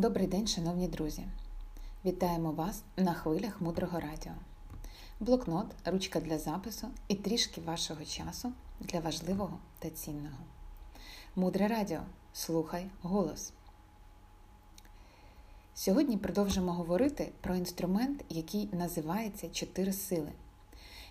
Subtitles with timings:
[0.00, 1.22] Добрий день, шановні друзі!
[2.04, 4.32] Вітаємо вас на хвилях мудрого радіо.
[5.20, 10.36] Блокнот, ручка для запису і трішки вашого часу для важливого та цінного.
[11.36, 12.00] Мудре радіо.
[12.32, 13.52] Слухай голос.
[15.74, 20.32] Сьогодні продовжимо говорити про інструмент, який називається Чотири сили,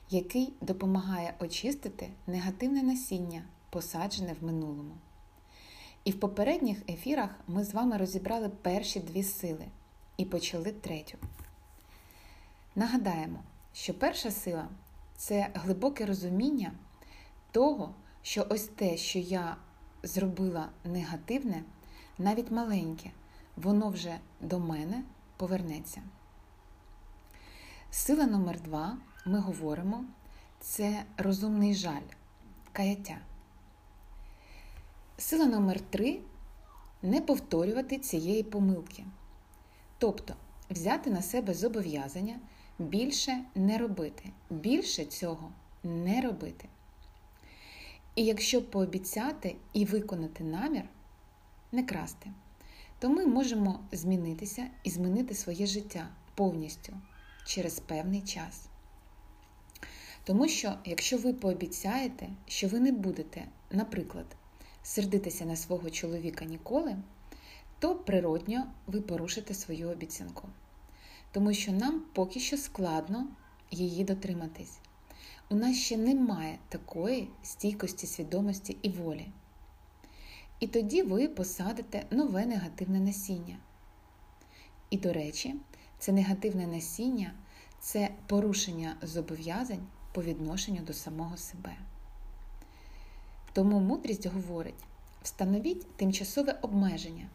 [0.09, 4.95] який допомагає очистити негативне насіння, посаджене в минулому.
[6.09, 9.65] І в попередніх ефірах ми з вами розібрали перші дві сили
[10.17, 11.17] і почали третю.
[12.75, 13.39] Нагадаємо,
[13.73, 14.67] що перша сила
[15.17, 16.71] це глибоке розуміння
[17.51, 19.57] того, що ось те, що я
[20.03, 21.63] зробила негативне,
[22.17, 23.11] навіть маленьке,
[23.55, 25.03] воно вже до мене
[25.37, 26.01] повернеться.
[27.91, 30.05] Сила номер два ми говоримо
[30.59, 32.07] це розумний жаль,
[32.71, 33.17] каяття.
[35.19, 36.19] Сила номер три
[37.01, 39.05] не повторювати цієї помилки.
[39.97, 40.33] Тобто
[40.69, 42.39] взяти на себе зобов'язання
[42.79, 45.51] більше не робити, більше цього
[45.83, 46.69] не робити.
[48.15, 50.83] І якщо пообіцяти і виконати намір,
[51.71, 52.31] не красти,
[52.99, 56.93] то ми можемо змінитися і змінити своє життя повністю
[57.45, 58.65] через певний час.
[60.23, 64.25] Тому що, якщо ви пообіцяєте, що ви не будете, наприклад,
[64.83, 66.95] сердитися на свого чоловіка ніколи,
[67.79, 70.47] то природньо ви порушите свою обіцянку.
[71.31, 73.27] Тому що нам поки що складно
[73.71, 74.79] її дотриматись.
[75.49, 79.27] У нас ще немає такої стійкості свідомості і волі.
[80.59, 83.57] І тоді ви посадите нове негативне насіння.
[84.89, 85.55] І, до речі,
[85.99, 87.33] це негативне насіння
[87.79, 91.77] це порушення зобов'язань по відношенню до самого себе.
[93.53, 94.83] Тому мудрість говорить:
[95.21, 97.29] встановіть тимчасове обмеження,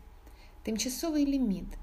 [0.62, 1.78] тимчасовий ліміт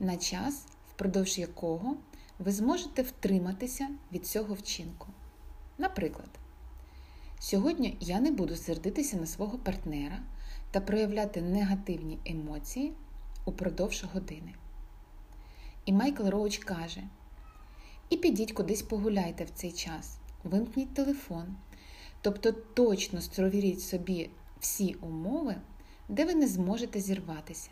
[0.00, 1.96] на час, впродовж якого
[2.38, 5.06] ви зможете втриматися від цього вчинку.
[5.78, 6.30] Наприклад,
[7.38, 10.22] сьогодні я не буду сердитися на свого партнера
[10.70, 12.92] та проявляти негативні емоції
[13.44, 14.54] упродовж години.
[15.84, 17.02] І Майкл Роуч каже:
[18.10, 21.56] І підіть кудись погуляйте в цей час, вимкніть телефон,
[22.24, 24.30] Тобто точно створіть собі
[24.60, 25.56] всі умови,
[26.08, 27.70] де ви не зможете зірватися,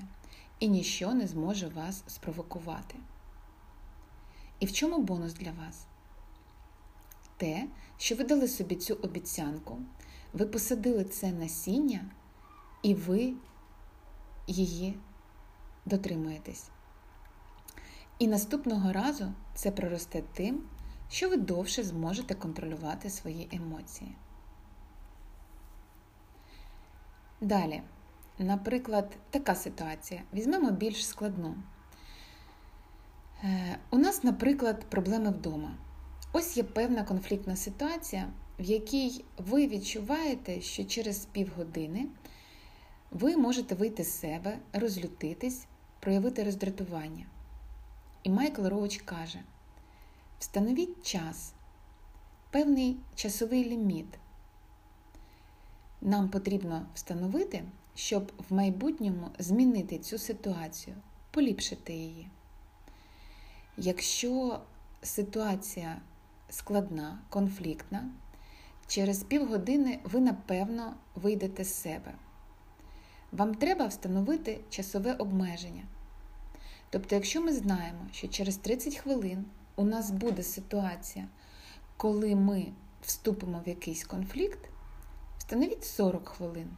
[0.60, 2.94] і ніщо не зможе вас спровокувати.
[4.60, 5.86] І в чому бонус для вас?
[7.36, 7.68] Те,
[7.98, 9.78] що ви дали собі цю обіцянку,
[10.32, 12.10] ви посадили це насіння,
[12.82, 13.34] і ви
[14.46, 14.98] її
[15.86, 16.68] дотримуєтесь.
[18.18, 20.62] І наступного разу це проросте тим,
[21.10, 24.16] що ви довше зможете контролювати свої емоції.
[27.42, 27.82] Далі,
[28.38, 30.22] наприклад, така ситуація.
[30.34, 31.54] Візьмемо більш складну.
[33.44, 35.74] Е, у нас, наприклад, проблеми вдома.
[36.32, 42.06] Ось є певна конфліктна ситуація, в якій ви відчуваєте, що через півгодини
[43.10, 45.66] ви можете вийти з себе, розлютитись,
[46.00, 47.26] проявити роздратування.
[48.22, 49.38] І Майкл Роуч каже:
[50.38, 51.54] встановіть час,
[52.50, 54.18] певний часовий ліміт,
[56.02, 57.64] нам потрібно встановити,
[57.94, 60.96] щоб в майбутньому змінити цю ситуацію,
[61.30, 62.28] поліпшити її.
[63.76, 64.60] Якщо
[65.02, 66.00] ситуація
[66.50, 68.10] складна, конфліктна,
[68.86, 72.14] через півгодини ви, напевно, вийдете з себе.
[73.32, 75.82] Вам треба встановити часове обмеження.
[76.90, 79.44] Тобто, якщо ми знаємо, що через 30 хвилин
[79.76, 81.28] у нас буде ситуація,
[81.96, 82.66] коли ми
[83.02, 84.71] вступимо в якийсь конфлікт,
[85.52, 86.68] Встановіть 40 хвилин.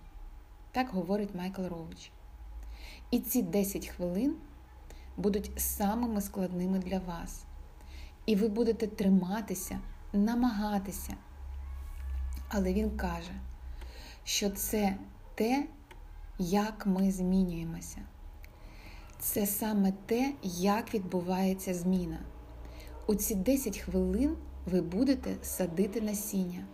[0.72, 2.10] Так говорить Майкл Роуч.
[3.10, 4.36] І ці 10 хвилин
[5.16, 7.44] будуть самими складними для вас.
[8.26, 9.80] І ви будете триматися,
[10.12, 11.16] намагатися.
[12.48, 13.32] Але він каже,
[14.24, 14.96] що це
[15.34, 15.66] те,
[16.38, 17.98] як ми змінюємося.
[19.18, 22.18] Це саме те, як відбувається зміна.
[23.06, 26.64] У ці 10 хвилин ви будете садити насіння.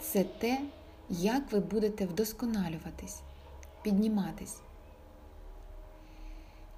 [0.00, 0.60] Це те,
[1.10, 3.20] як ви будете вдосконалюватись,
[3.82, 4.60] підніматись.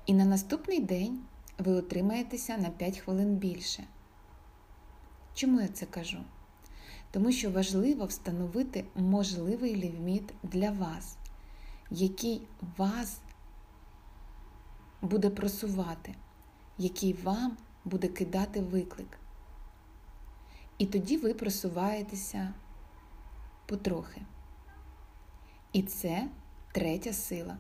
[0.07, 1.21] І на наступний день
[1.59, 3.85] ви отримаєтеся на 5 хвилин більше.
[5.35, 6.19] Чому я це кажу?
[7.11, 11.17] Тому що важливо встановити можливий ліміт для вас,
[11.91, 12.43] який
[12.77, 13.21] вас
[15.03, 16.15] буде просувати,
[16.79, 19.19] який вам буде кидати виклик.
[20.79, 22.55] І тоді ви просуваєтеся
[23.71, 24.23] потрохи.
[25.73, 26.29] І це
[26.73, 27.57] третя сила.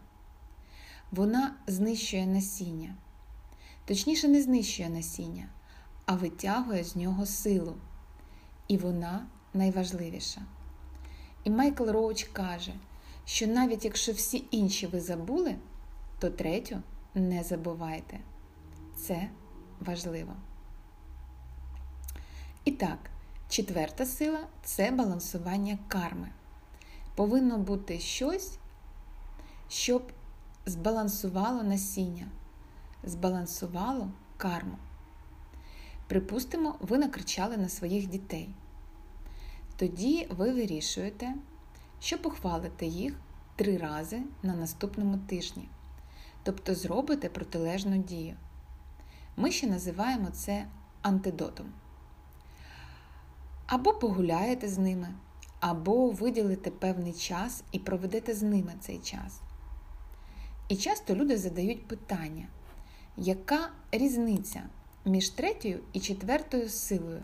[1.10, 2.94] Вона знищує насіння.
[3.84, 5.48] Точніше, не знищує насіння,
[6.06, 7.74] а витягує з нього силу.
[8.68, 10.40] І вона найважливіша.
[11.44, 12.72] І Майкл Роуч каже,
[13.24, 15.56] що навіть якщо всі інші ви забули,
[16.18, 16.82] то третю
[17.14, 18.20] не забувайте.
[18.96, 19.30] Це
[19.80, 20.32] важливо.
[22.64, 23.10] І так,
[23.50, 26.28] четверта сила це балансування карми.
[27.14, 28.58] Повинно бути щось,
[29.68, 30.12] щоб
[30.66, 32.26] збалансувало насіння,
[33.04, 34.78] збалансувало карму.
[36.06, 38.54] Припустимо, ви накричали на своїх дітей.
[39.76, 41.34] Тоді ви вирішуєте,
[42.00, 43.20] що похвалите їх
[43.56, 45.68] три рази на наступному тижні,
[46.42, 48.36] тобто зробите протилежну дію.
[49.36, 50.66] Ми ще називаємо це
[51.02, 51.72] антидотом.
[53.70, 55.14] Або погуляєте з ними,
[55.60, 59.40] або виділите певний час і проведете з ними цей час.
[60.68, 62.46] І часто люди задають питання,
[63.16, 64.62] яка різниця
[65.04, 67.22] між третьою і четвертою силою?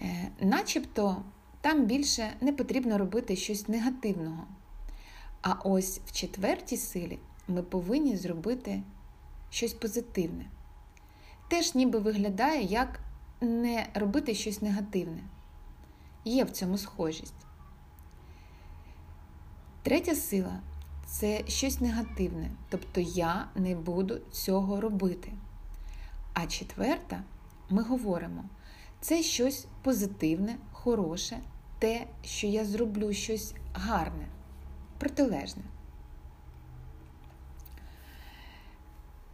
[0.00, 1.22] Е, начебто
[1.60, 4.46] там більше не потрібно робити щось негативного.
[5.42, 7.18] А ось в четвертій силі
[7.48, 8.82] ми повинні зробити
[9.50, 10.46] щось позитивне.
[11.48, 13.00] Теж ніби виглядає, як
[13.44, 15.20] не робити щось негативне.
[16.24, 17.34] Є в цьому схожість.
[19.82, 20.60] Третя сила
[21.06, 25.32] це щось негативне, тобто я не буду цього робити.
[26.32, 27.22] А четверта,
[27.70, 28.44] ми говоримо,
[29.00, 31.38] це щось позитивне, хороше,
[31.78, 34.26] те, що я зроблю щось гарне,
[34.98, 35.62] протилежне.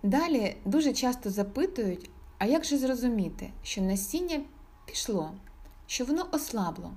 [0.02, 2.10] Далі дуже часто запитують,
[2.40, 4.40] а як же зрозуміти, що насіння
[4.86, 5.32] пішло,
[5.86, 6.92] що воно ослабло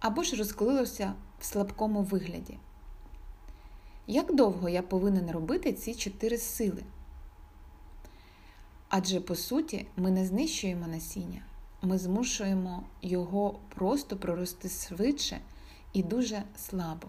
[0.00, 2.58] або ж розколилося в слабкому вигляді?
[4.06, 6.82] Як довго я повинен робити ці чотири сили?
[8.88, 11.42] Адже по суті ми не знищуємо насіння,
[11.82, 15.40] ми змушуємо його просто прорости швидше
[15.92, 17.08] і дуже слабо.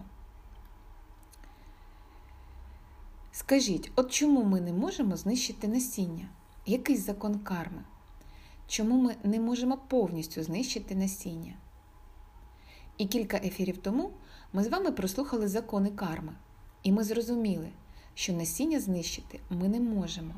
[3.32, 6.28] Скажіть, от чому ми не можемо знищити насіння?
[6.66, 7.84] Який закон карми?
[8.66, 11.54] Чому ми не можемо повністю знищити насіння?
[12.98, 14.10] І кілька ефірів тому
[14.52, 16.32] ми з вами прослухали закони карми,
[16.82, 17.68] і ми зрозуміли,
[18.14, 20.34] що насіння знищити ми не можемо.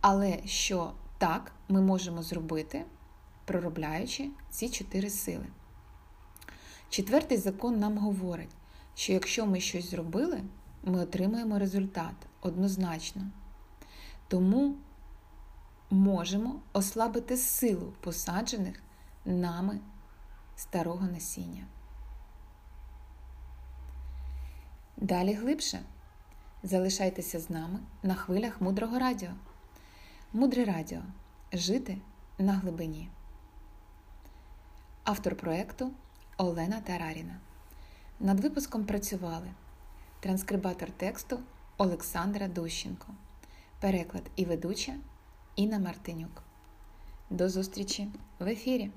[0.00, 2.84] Але що так ми можемо зробити,
[3.44, 5.46] проробляючи ці чотири сили.
[6.90, 8.56] Четвертий закон нам говорить,
[8.94, 10.42] що якщо ми щось зробили,
[10.84, 13.22] ми отримаємо результат однозначно.
[14.28, 14.74] Тому
[15.90, 18.82] можемо ослабити силу посаджених
[19.24, 19.80] нами
[20.56, 21.66] старого насіння.
[24.96, 25.80] Далі глибше
[26.62, 29.30] залишайтеся з нами на хвилях мудрого радіо.
[30.32, 31.00] Мудре радіо
[31.52, 31.98] жити
[32.38, 33.08] на глибині.
[35.04, 35.90] Автор проєкту
[36.36, 37.40] Олена Тараріна.
[38.20, 39.48] Над випуском працювали
[40.20, 41.40] транскрибатор тексту
[41.76, 43.06] Олександра Дущенко,
[43.80, 44.94] переклад і ведуча
[45.58, 46.42] Інна Мартинюк.
[47.30, 48.08] До зустрічі
[48.38, 48.90] в ефірі!